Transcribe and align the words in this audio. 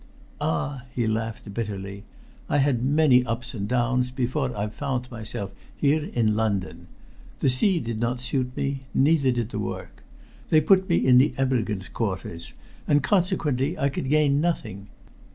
"Ah!" 0.41 0.85
he 0.95 1.05
laughed 1.05 1.53
bitterly. 1.53 2.05
"I 2.49 2.57
had 2.57 2.81
many 2.83 3.23
ups 3.23 3.53
and 3.53 3.67
downs 3.67 4.09
before 4.09 4.51
I 4.57 4.65
found 4.69 5.11
myself 5.11 5.51
here 5.77 6.05
in 6.05 6.35
London. 6.35 6.87
The 7.37 7.51
sea 7.51 7.79
did 7.79 7.99
not 7.99 8.19
suit 8.19 8.57
me 8.57 8.87
neither 8.95 9.29
did 9.29 9.49
the 9.51 9.59
work. 9.59 10.01
They 10.49 10.59
put 10.59 10.89
me 10.89 10.95
in 11.05 11.19
the 11.19 11.35
emigrants' 11.37 11.87
quarters, 11.87 12.53
and 12.87 13.03
consequently 13.03 13.77
I 13.77 13.89
could 13.89 14.09
gain 14.09 14.41
nothing. 14.41 14.87